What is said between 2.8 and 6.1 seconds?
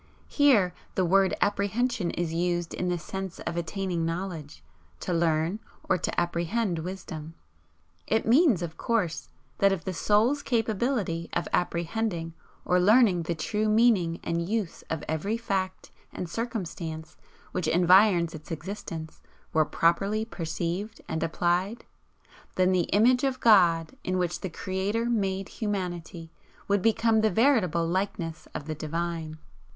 the sense of attaining knowledge, to learn, or